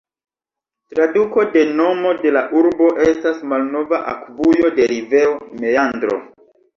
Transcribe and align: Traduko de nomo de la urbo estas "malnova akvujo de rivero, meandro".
Traduko 0.93 1.41
de 1.55 1.61
nomo 1.79 2.13
de 2.23 2.31
la 2.37 2.41
urbo 2.61 2.87
estas 3.09 3.43
"malnova 3.51 3.99
akvujo 4.15 4.73
de 4.81 4.89
rivero, 4.93 5.37
meandro". 5.65 6.17